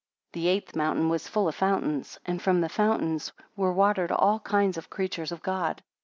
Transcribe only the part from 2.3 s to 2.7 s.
from